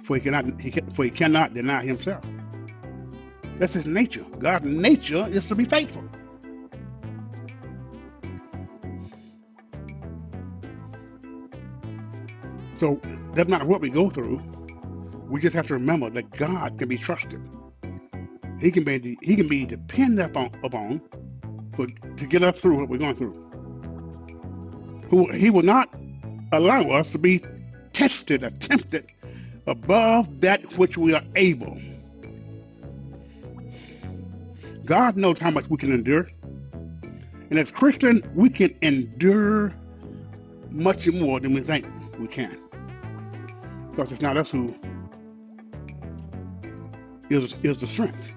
[0.04, 2.24] For he cannot he for he cannot deny himself.
[3.58, 4.24] That's his nature.
[4.38, 6.04] God's nature is to be faithful.
[12.78, 12.96] So
[13.34, 14.42] doesn't matter what we go through,
[15.28, 17.40] we just have to remember that God can be trusted.
[18.60, 21.00] He can be he can be depended upon, upon
[21.74, 23.40] for, to get us through what we're going through.
[25.08, 25.88] Who he will not
[26.52, 27.42] allow us to be
[27.92, 29.06] tested or tempted
[29.66, 31.79] above that which we are able.
[34.85, 36.29] God knows how much we can endure.
[37.50, 39.72] And as Christians, we can endure
[40.70, 41.87] much more than we think
[42.18, 42.59] we can.
[43.90, 44.74] Because it's not us who
[47.31, 48.33] is, is the strength.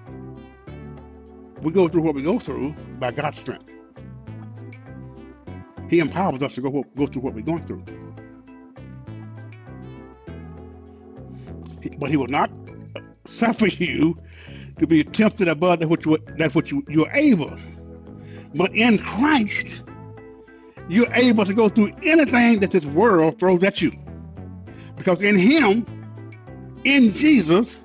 [1.62, 3.72] We go through what we go through by God's strength.
[5.90, 7.84] He empowers us to go, go through what we're going through.
[11.98, 12.50] But he will not
[13.24, 14.14] suffer you
[14.78, 16.04] to be tempted above that which
[16.38, 17.56] that which you, you're able.
[18.54, 19.84] But in Christ,
[20.88, 23.92] you're able to go through anything that this world throws at you.
[24.96, 25.86] Because in Him,
[26.84, 27.78] in Jesus,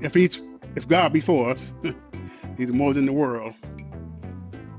[0.00, 0.40] if He's
[0.74, 1.72] if God be for us,
[2.56, 3.54] He's more than the world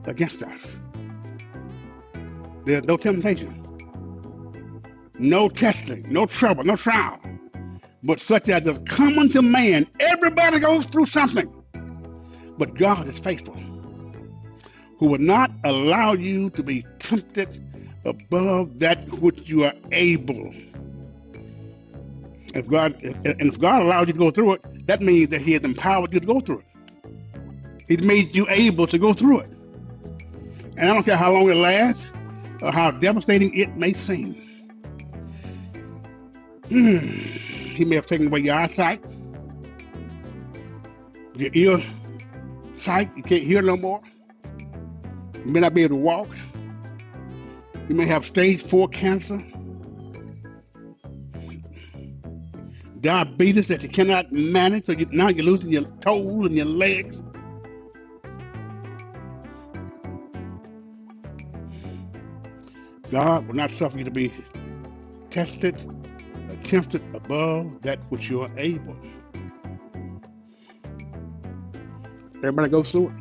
[0.05, 0.59] against us.
[2.65, 3.61] There's no temptation,
[5.19, 7.19] no testing, no trouble, no trial,
[8.03, 9.87] but such as is common to man.
[9.99, 11.51] Everybody goes through something,
[12.57, 13.55] but God is faithful,
[14.99, 17.61] who will not allow you to be tempted
[18.05, 20.53] above that which you are able.
[22.53, 25.53] If God and if God allowed you to go through it, that means that He
[25.53, 26.65] has empowered you to go through it.
[27.87, 29.49] He's made you able to go through it.
[30.77, 32.05] And I don't care how long it lasts
[32.61, 34.44] or how devastating it may seem.
[36.69, 36.97] Hmm.
[37.75, 39.03] He may have taken away your eyesight,
[41.35, 41.77] your ear
[42.79, 44.01] sight, you can't hear no more.
[45.33, 46.29] You may not be able to walk.
[47.87, 49.43] You may have stage four cancer,
[53.01, 57.21] diabetes that you cannot manage, so you, now you're losing your toes and your legs.
[63.11, 64.33] God will not suffer you to be
[65.29, 65.79] tested
[66.65, 68.95] tempted above that which you are able.
[72.37, 73.15] Everybody goes through it.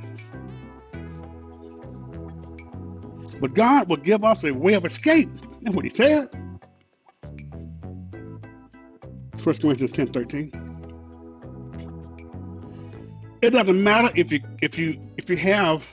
[3.40, 5.28] But God will give us a way of escape
[5.62, 6.28] That's what he said.
[9.42, 10.50] 1 Corinthians 10 13.
[13.42, 15.86] It doesn't matter if you if you if you have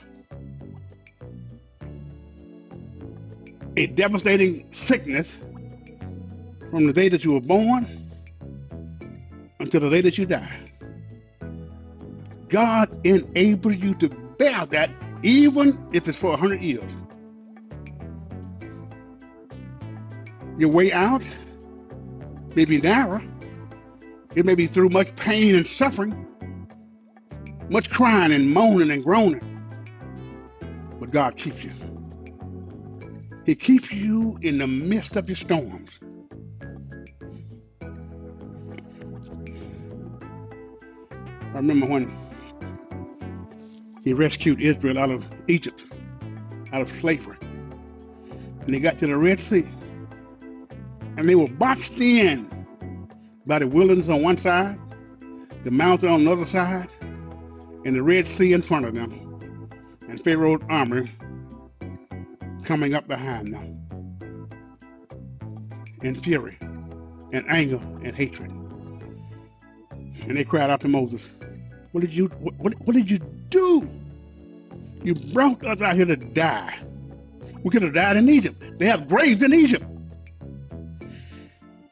[3.76, 5.36] a devastating sickness
[6.72, 7.86] from the day that you were born
[9.60, 10.58] until the day that you die.
[12.48, 14.88] God enables you to bear that
[15.22, 16.90] even if it's for a hundred years.
[20.58, 21.26] Your way out
[22.56, 23.20] may be narrow.
[24.34, 26.26] It may be through much pain and suffering,
[27.68, 29.46] much crying and moaning and groaning.
[30.98, 31.72] But God keeps you.
[33.44, 35.90] He keeps you in the midst of your storms.
[41.52, 42.10] I remember when
[44.04, 45.84] he rescued Israel out of Egypt,
[46.72, 47.36] out of slavery.
[48.60, 49.66] And they got to the Red Sea.
[51.16, 52.48] And they were boxed in
[53.46, 54.78] by the wilderness on one side,
[55.64, 56.88] the mountain on the other side,
[57.84, 59.10] and the Red Sea in front of them,
[60.08, 61.10] and Pharaoh's army
[62.64, 63.78] coming up behind them
[66.02, 66.56] in fury
[67.32, 68.50] and anger and hatred.
[70.26, 71.28] And they cried out to Moses,
[71.92, 73.18] What did you what, what, did you
[73.50, 73.88] do?
[75.04, 76.76] You brought us out here to die.
[77.62, 78.78] We could have died in Egypt.
[78.78, 79.84] They have graves in Egypt.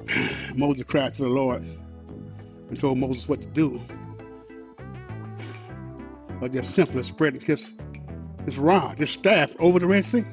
[0.55, 3.81] Moses cried to the Lord and told Moses what to do.
[6.41, 7.71] But just simply spreading his,
[8.47, 10.25] his rod, his staff over the Red Sea.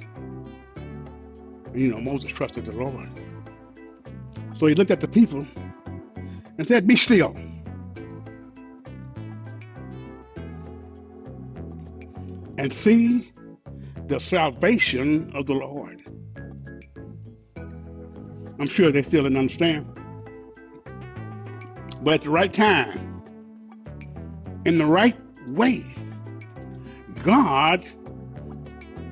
[1.65, 3.09] And you know, Moses trusted the Lord.
[4.55, 5.45] So he looked at the people
[6.57, 7.36] and said, Be still.
[12.58, 13.32] And see
[14.08, 16.01] the salvation of the Lord.
[18.60, 19.86] I'm sure they still didn't understand.
[22.01, 23.24] But at the right time,
[24.66, 25.86] in the right way,
[27.24, 27.86] God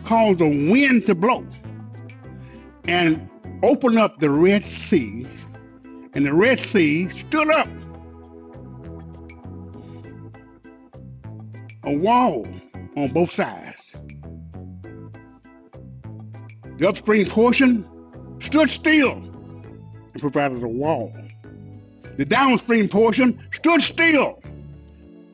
[0.05, 1.45] caused a wind to blow
[2.87, 3.29] and
[3.63, 5.25] opened up the Red Sea,
[6.13, 7.67] and the Red Sea stood up.
[11.83, 12.47] A wall
[12.95, 13.81] on both sides.
[16.77, 17.87] The upstream portion
[18.41, 21.15] stood still and provided a wall.
[22.17, 24.41] The downstream portion stood still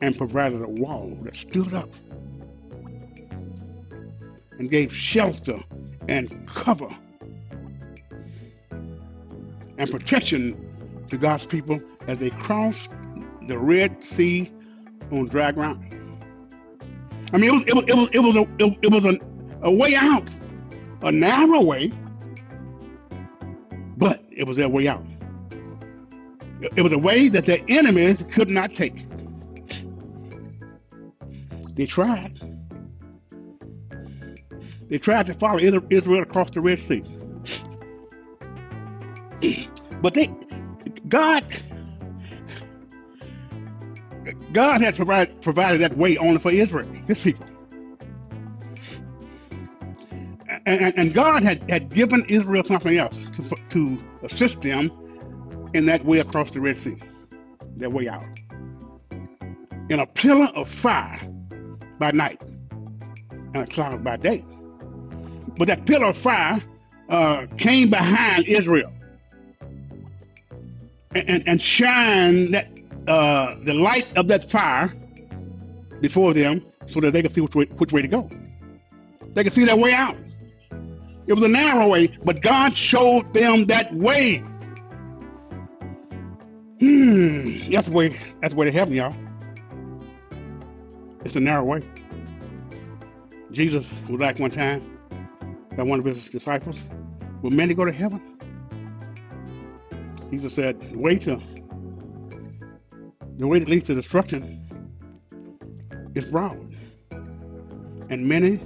[0.00, 1.90] and provided a wall that stood up
[4.58, 5.60] and gave shelter
[6.08, 6.88] and cover
[9.78, 12.90] and protection to God's people as they crossed
[13.48, 14.52] the Red Sea
[15.10, 16.01] on dry ground.
[17.32, 18.46] I mean, it was it was it was, it was a
[18.82, 19.18] it, was a,
[19.62, 20.28] a way out,
[21.02, 21.90] a narrow way,
[23.96, 25.04] but it was their way out.
[26.60, 29.06] It, it was a way that their enemies could not take.
[31.74, 32.38] They tried.
[34.90, 37.02] They tried to follow Israel across the Red Sea.
[40.02, 40.28] But they,
[41.08, 41.44] God,
[44.52, 47.46] God had provided, provided that way only for Israel, his people.
[50.66, 54.90] And, and, God had, had given Israel something else to, to assist them
[55.74, 56.96] in that way across the Red Sea,
[57.76, 58.22] their way out.
[59.88, 61.18] In a pillar of fire
[61.98, 62.40] by night
[63.54, 64.44] and a cloud by day.
[65.58, 66.62] But that pillar of fire
[67.08, 68.92] uh, came behind Israel
[71.14, 72.68] and, and, and shine that
[73.08, 74.94] uh, the light of that fire
[76.00, 78.28] before them so that they could see which way, which way to go.
[79.34, 80.16] They could see their way out.
[81.26, 84.38] It was a narrow way, but God showed them that way.
[86.80, 88.18] Hmm, that's the way.
[88.40, 89.14] That's the way to heaven, y'all.
[91.24, 91.80] It's a narrow way.
[93.52, 94.80] Jesus was like one time
[95.76, 96.76] by one of his disciples,
[97.42, 98.20] "Will many go to heaven?"
[100.32, 101.38] Jesus said, Wait to
[103.42, 104.60] the way that leads to destruction
[106.14, 106.56] is broad,
[108.08, 108.58] and many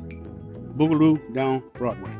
[0.77, 2.15] boogaloo down Broadway.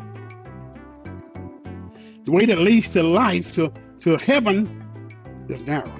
[2.25, 4.83] The way that leads to life, to, to heaven,
[5.51, 5.95] is narrow,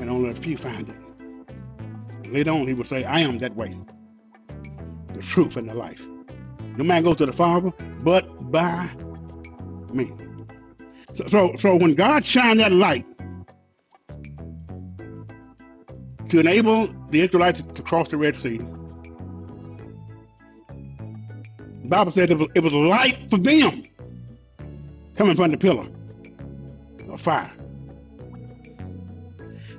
[0.00, 2.32] and only a few find it.
[2.32, 3.78] Later on, he will say, I am that way,
[5.14, 6.04] the truth and the life.
[6.76, 7.72] No man goes to the Father
[8.02, 8.90] but by
[9.94, 10.10] me.
[11.14, 13.06] So, so, so when God shined that light
[16.30, 18.58] to enable the Israelites to cross the Red Sea,
[21.82, 23.84] the Bible was, it was light for them
[25.16, 25.86] coming from the pillar
[27.10, 27.52] of fire.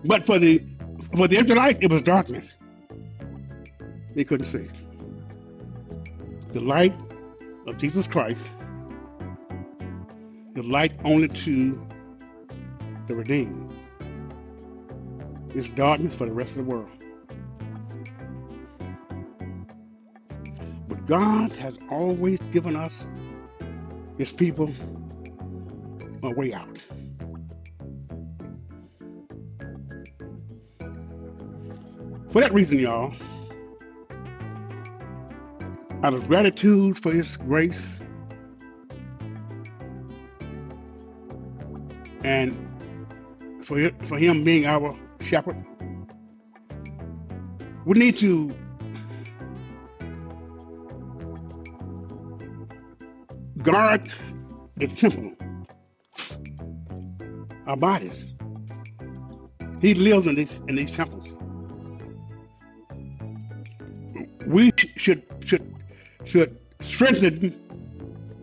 [0.04, 0.62] But for the
[1.16, 2.54] for the Israelites, it was darkness.
[4.14, 4.68] They couldn't see.
[6.50, 6.94] The light
[7.66, 8.40] of Jesus Christ,
[10.54, 11.88] the light only to
[13.08, 13.74] the redeemed.
[15.54, 16.90] It's darkness for the rest of the world.
[20.88, 22.94] But God has always given us,
[24.18, 24.72] His people,
[26.24, 26.78] a way out.
[32.30, 33.14] For that reason, y'all,
[36.04, 37.78] out of gratitude for His grace
[42.24, 42.56] and
[43.66, 44.98] for for Him being our
[45.32, 45.66] shepherd,
[47.86, 48.54] we need to
[53.64, 54.14] guard
[54.76, 55.32] the temple,
[57.66, 58.26] our bodies.
[59.80, 61.26] He lives in these in these temples.
[64.46, 65.64] We should should
[66.26, 67.56] should strengthen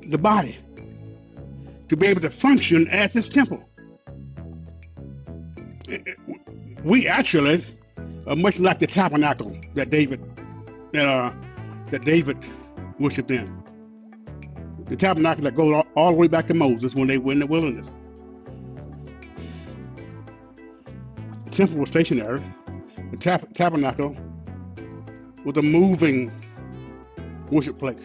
[0.08, 0.56] the body
[1.90, 3.67] to be able to function as His temple.
[6.88, 7.62] We actually
[8.26, 10.22] are much like the tabernacle that David
[10.96, 11.30] uh,
[11.90, 12.38] that David
[12.98, 13.62] worshipped in.
[14.86, 17.40] The tabernacle that goes all, all the way back to Moses when they were in
[17.40, 17.86] the wilderness.
[21.44, 22.40] The temple was stationary.
[23.10, 24.16] The tab- tabernacle
[25.44, 26.32] was a moving
[27.50, 28.00] worship place.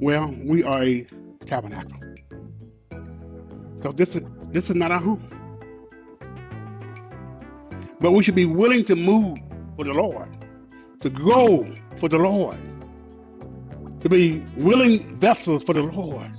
[0.00, 1.04] Well, we are a
[1.46, 2.11] tabernacle.
[3.82, 4.22] Because this is
[4.52, 5.28] this is not our home.
[7.98, 9.38] But we should be willing to move
[9.76, 10.28] for the Lord,
[11.00, 11.66] to go
[11.98, 12.58] for the Lord,
[14.00, 16.30] to be willing vessels for the Lord.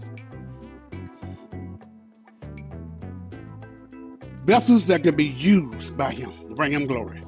[4.45, 7.19] Vessels that can be used by Him to bring Him glory.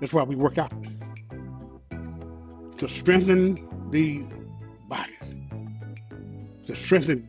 [0.00, 0.72] That's why we work out
[2.78, 4.24] to strengthen the
[4.88, 5.12] body,
[6.66, 7.28] to strengthen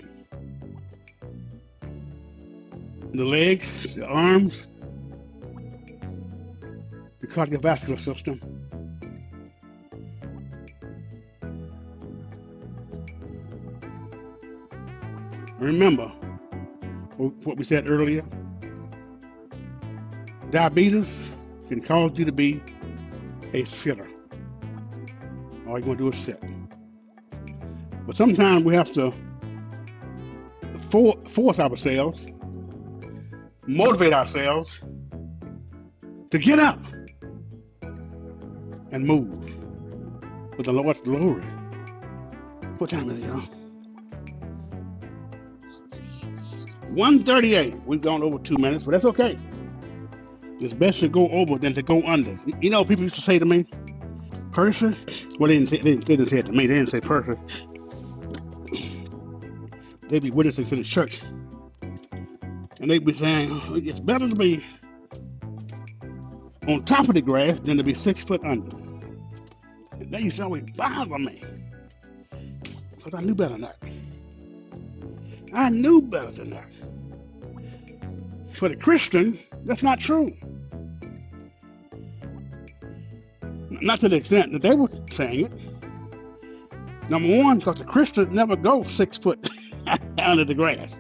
[3.14, 4.66] the legs, the arms,
[7.20, 8.42] the cardiovascular system.
[15.60, 16.08] Remember
[17.18, 18.24] what we said earlier
[20.54, 21.08] diabetes
[21.68, 22.62] can cause you to be
[23.54, 24.08] a sitter.
[25.66, 26.53] All you're going to do is sit.
[28.06, 29.14] But sometimes we have to
[30.92, 32.18] for- force ourselves,
[33.68, 34.82] motivate ourselves
[36.30, 36.80] to get up
[38.92, 39.34] and move
[40.56, 41.44] for the Lord's glory.
[42.78, 43.42] What time is it, y'all?
[46.94, 47.76] 138.
[47.86, 49.40] We've gone over two minutes, but that's okay.
[50.60, 52.40] It's best to go over than to go under.
[52.62, 53.66] You know, people used to say to me,
[54.52, 54.96] Percy,
[55.40, 57.02] well, they didn't, say, they, didn't, they didn't say it to me, they didn't say
[57.02, 57.34] Percy.
[60.10, 61.22] They'd be witnessing to the church.
[62.80, 64.64] And they'd be saying, "Oh, it's better to be
[66.68, 68.76] on top of the grass than to be six foot under.
[70.00, 71.42] And that used to always bother me.
[72.96, 73.84] Because I knew better than that.
[75.54, 76.70] I knew better than that.
[78.54, 80.36] For the Christian, that's not true.
[83.70, 85.54] Not to the extent that they were saying it.
[87.10, 89.50] Number one, because the Christians never go six foot
[90.18, 90.96] under the grass.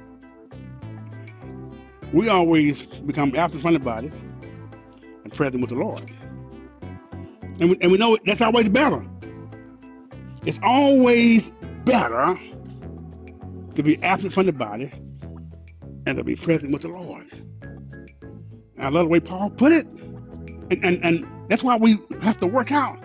[2.11, 4.09] We always become absent from the body
[5.23, 6.11] and present with the Lord.
[7.59, 9.05] And we, and we know that's always better.
[10.45, 11.49] It's always
[11.86, 12.38] better
[13.75, 14.91] to be absent from the body
[16.05, 17.27] and to be present with the Lord.
[17.61, 19.88] And I love the way Paul put it.
[19.88, 22.99] And, and, and that's why we have to work out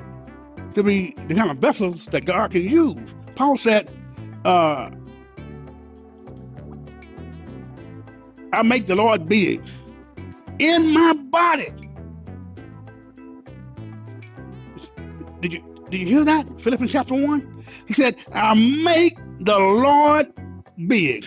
[0.74, 3.14] to be the kind of vessels that God can use.
[3.36, 3.90] Paul said,
[4.44, 4.90] uh,
[8.52, 9.62] I make the Lord big
[10.58, 11.72] in my body.
[15.40, 16.46] Did you did you hear that?
[16.60, 17.64] Philippians chapter 1?
[17.86, 20.30] He said, I make the Lord
[20.86, 21.24] big.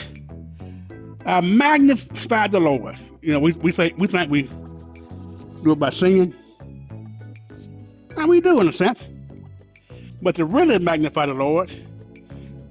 [1.25, 2.95] I magnify the Lord.
[3.21, 4.43] You know, we, we say we think we
[5.63, 6.33] do it by singing.
[8.17, 8.99] And we do in a sense.
[10.21, 11.71] But to really magnify the Lord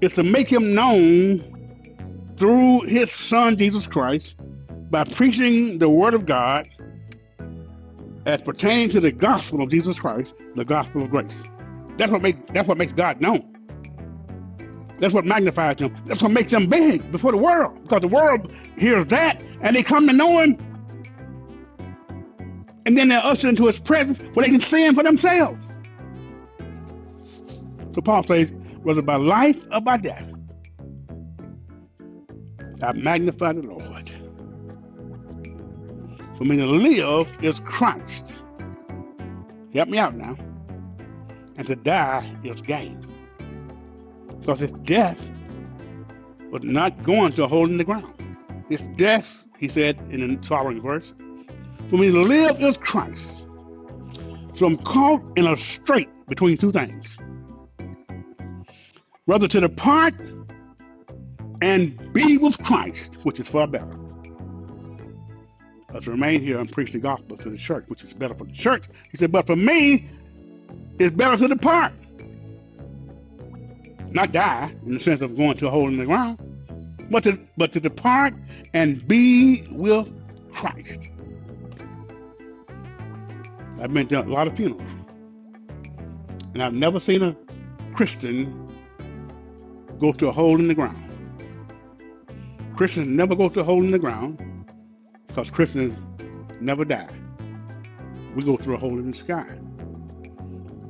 [0.01, 1.50] is to make him known
[2.41, 4.35] through his son Jesus Christ
[4.91, 6.67] by preaching the word of God
[8.25, 11.31] as pertaining to the gospel of Jesus Christ, the gospel of grace.
[11.99, 13.47] That's what makes that's what makes God known.
[15.01, 15.95] That's what magnifies him.
[16.07, 17.83] That's what makes him big before the world.
[17.83, 20.57] Because the world hears that and they come to know him.
[22.87, 25.63] And then they're ushered into his presence where they can see him for themselves.
[27.95, 28.51] So Paul says,
[28.83, 30.30] whether by life or by death,
[32.83, 34.11] I magnify the Lord.
[36.37, 38.33] For me to live is Christ.
[39.75, 40.37] Help me out now.
[41.57, 43.01] And to die is gain.
[44.41, 45.21] Because his death
[46.51, 48.15] was not going to a hole in the ground.
[48.71, 49.29] His death,
[49.59, 51.13] he said in the following verse,
[51.89, 53.45] for me to live is Christ.
[54.55, 57.05] So I'm caught in a strait between two things.
[59.27, 60.15] Rather to depart
[61.63, 63.97] and be with Christ, which is far better.
[65.93, 68.53] Let's remain here and preach the gospel to the church, which is better for the
[68.53, 68.85] church.
[69.11, 70.09] He said, but for me,
[70.99, 71.93] it's better to depart.
[74.13, 76.39] Not die in the sense of going to a hole in the ground,
[77.11, 78.35] but to, but to depart
[78.73, 80.13] and be with
[80.53, 81.09] Christ.
[83.81, 84.83] I've been to a lot of funerals,
[86.55, 87.37] and I've never seen a
[87.95, 88.69] Christian
[89.99, 91.10] go to a hole in the ground.
[92.81, 94.41] Christians never go to a hole in the ground
[95.27, 95.95] because Christians
[96.63, 97.11] never die.
[98.35, 99.59] We go through a hole in the sky.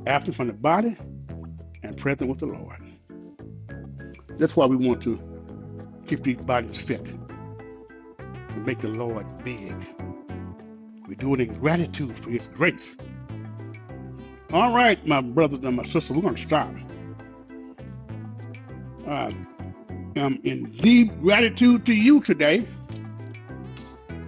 [0.06, 0.96] Absent from the body
[1.82, 2.80] and present with the Lord.
[4.38, 5.18] That's why we want to
[6.06, 9.74] keep these bodies fit to make the Lord big.
[11.08, 12.94] We do it in gratitude for His grace.
[14.52, 16.72] All right, my brothers and my sisters, we're going to stop.
[19.08, 19.34] I
[20.16, 22.66] am in deep gratitude to you today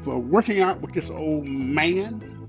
[0.03, 2.49] for working out with this old man.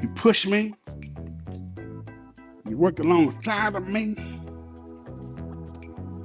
[0.00, 0.74] You pushed me.
[2.68, 4.14] You worked alongside of me.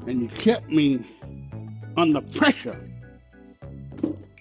[0.06, 1.00] And you kept me
[1.96, 2.80] under pressure.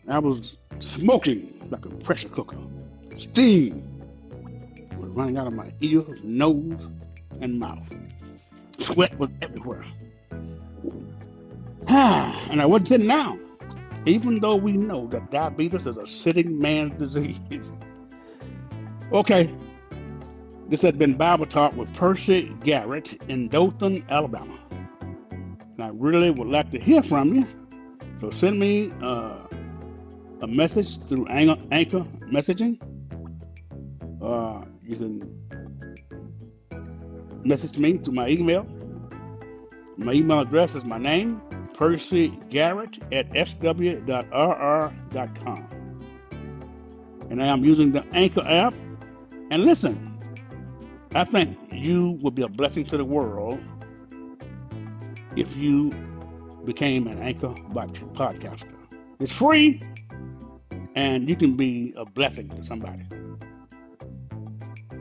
[0.08, 2.58] I was smoking like a pressure cooker.
[3.16, 3.82] Steam
[4.98, 6.80] was running out of my ears, nose,
[7.40, 7.86] and mouth.
[8.82, 9.84] Sweat was everywhere.
[11.88, 13.42] and I wasn't sitting down
[14.06, 17.70] even though we know that diabetes is a sitting man's disease.
[19.12, 19.54] okay,
[20.68, 24.58] this has been Bible Talk with Percy Garrett in Dothan, Alabama.
[25.30, 27.46] And I really would like to hear from you.
[28.20, 29.38] So send me uh,
[30.40, 32.80] a message through Anchor, Anchor messaging.
[34.20, 35.41] Uh, you can
[37.44, 38.66] message me through my email.
[39.96, 41.40] My email address is my name,
[41.74, 44.08] Percy Garrett at sw.rr.com.
[47.30, 48.74] And I am using the Anchor app.
[49.50, 50.18] And listen,
[51.14, 53.62] I think you would be a blessing to the world
[55.36, 55.90] if you
[56.64, 58.72] became an Anchor podcaster.
[59.20, 59.80] It's free,
[60.94, 63.04] and you can be a blessing to somebody.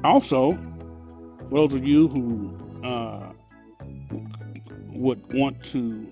[0.04, 0.58] Also,
[1.52, 3.32] those of you who uh,
[4.94, 6.12] would want to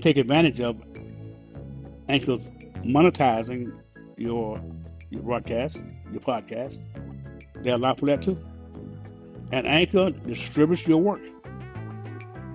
[0.00, 0.76] take advantage of
[2.08, 2.38] Anchor
[2.84, 3.72] monetizing
[4.16, 4.60] your
[5.10, 5.76] your broadcast,
[6.12, 6.78] your podcast.
[7.62, 8.38] They allow for that too.
[9.52, 11.22] And Anchor distributes your work.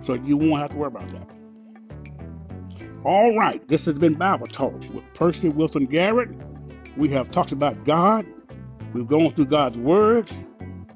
[0.06, 1.30] So you won't have to worry about that.
[3.04, 6.30] All right, this has been Bible Talk with Percy Wilson Garrett.
[6.98, 8.26] We have talked about God.
[8.94, 10.30] We've gone through God's Word,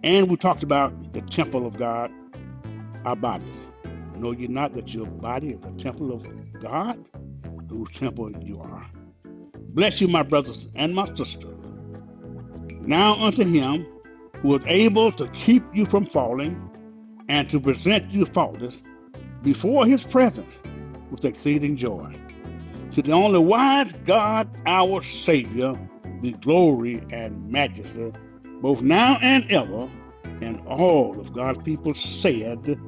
[0.03, 2.11] and we talked about the temple of God,
[3.05, 3.55] our bodies.
[4.17, 6.25] Know you not that your body is a temple of
[6.61, 7.03] God,
[7.69, 8.85] whose temple you are.
[9.69, 11.71] Bless you, my brothers and my sisters.
[12.81, 13.87] Now unto him
[14.41, 16.69] who is able to keep you from falling
[17.29, 18.81] and to present you faultless
[19.41, 20.59] before his presence
[21.11, 22.13] with exceeding joy.
[22.91, 25.75] To the only wise God, our Savior,
[26.21, 28.11] be glory and majesty,
[28.61, 29.89] both now and ever,
[30.41, 32.79] and all of God's people said,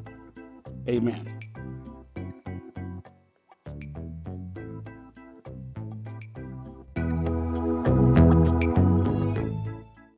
[0.87, 1.36] Amen.